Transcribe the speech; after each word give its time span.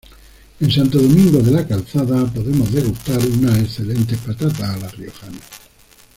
En 0.59 0.71
Santo 0.71 0.99
Domingo 0.99 1.43
de 1.43 1.51
la 1.51 1.67
Calzada 1.67 2.25
podemos 2.25 2.71
degustar 2.73 3.19
unas 3.19 3.59
excelentes 3.59 4.17
patatas 4.17 4.59
a 4.61 4.77
la 4.77 4.87
riojana. 4.87 5.37